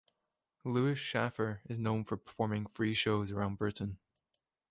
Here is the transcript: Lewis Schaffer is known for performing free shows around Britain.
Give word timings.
Lewis 0.63 0.97
Schaffer 0.97 1.61
is 1.69 1.77
known 1.77 2.03
for 2.03 2.17
performing 2.17 2.65
free 2.65 2.95
shows 2.95 3.31
around 3.31 3.59
Britain. 3.59 3.99